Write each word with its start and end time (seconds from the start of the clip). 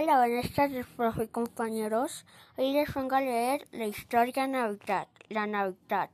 Hola, 0.00 0.18
buenas 0.18 0.52
tardes, 0.52 0.86
profe 0.96 1.26
compañeros. 1.26 2.24
Hoy 2.56 2.72
les 2.72 2.94
vengo 2.94 3.16
a 3.16 3.20
leer 3.20 3.66
la 3.72 3.86
historia 3.86 4.44
de 4.44 4.48
Navidad, 4.48 5.08
la 5.28 5.44
Navidad. 5.48 6.08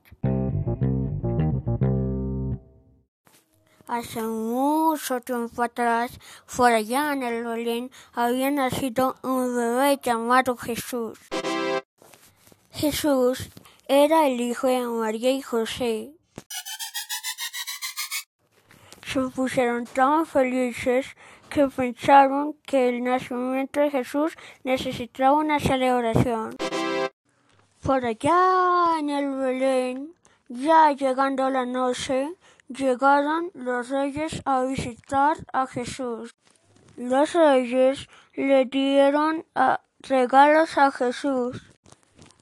Hace 3.85 4.23
mucho 4.23 5.21
tiempo 5.21 5.61
atrás, 5.61 6.19
por 6.57 6.71
allá 6.71 7.13
en 7.13 7.21
el 7.21 7.43
Belén, 7.43 7.91
había 8.13 8.49
nacido 8.49 9.17
un 9.21 9.55
bebé 9.55 9.99
llamado 10.01 10.57
Jesús. 10.57 11.19
Jesús 12.71 13.51
era 13.87 14.25
el 14.25 14.41
hijo 14.41 14.65
de 14.65 14.81
María 14.81 15.29
y 15.29 15.43
José. 15.43 16.11
Se 19.05 19.19
pusieron 19.29 19.85
tan 19.85 20.25
felices 20.25 21.05
que 21.55 21.67
pensaron 21.69 22.57
que 22.65 22.89
el 22.89 23.01
nacimiento 23.01 23.79
de 23.79 23.89
Jesús 23.89 24.35
necesitaba 24.65 25.37
una 25.37 25.57
celebración. 25.57 26.53
Por 27.81 28.05
allá 28.05 28.99
en 28.99 29.09
el 29.09 29.31
Belén, 29.37 30.13
ya 30.49 30.91
llegando 30.91 31.49
la 31.49 31.65
noche, 31.65 32.27
llegaron 32.67 33.51
los 33.53 33.87
reyes 33.87 34.41
a 34.43 34.63
visitar 34.63 35.37
a 35.53 35.65
Jesús. 35.65 36.35
Los 36.97 37.31
reyes 37.33 38.09
le 38.33 38.65
dieron 38.65 39.45
ah, 39.55 39.79
regalos 40.01 40.77
a 40.77 40.91
Jesús 40.91 41.63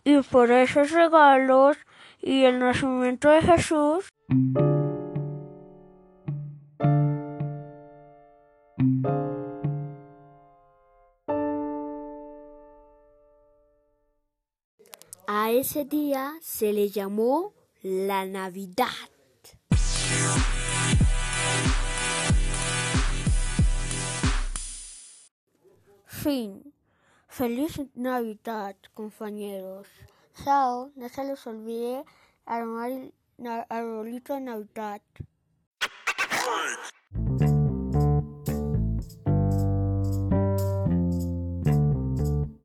y 0.04 0.24
por 0.24 0.50
esos 0.52 0.90
regalos 0.90 1.78
y 2.20 2.46
el 2.46 2.58
nacimiento 2.58 3.30
de 3.30 3.44
Jesús, 3.44 4.10
A 15.28 15.52
ese 15.52 15.86
día 15.86 16.34
se 16.42 16.74
le 16.74 16.90
llamó 16.90 17.54
la 17.82 18.26
Navidad. 18.26 18.88
fin. 26.24 26.74
Feliz 27.28 27.82
Navidad, 27.96 28.78
compañeros. 28.94 29.88
Chao, 30.42 30.92
no 30.96 31.10
se 31.10 31.24
les 31.26 31.46
olvide 31.46 32.06
armar 32.46 32.92
el 32.92 33.14
arbolito 33.68 34.34
de 34.36 34.42
Navidad. 34.42 35.02